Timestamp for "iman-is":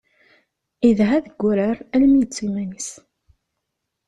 2.47-2.89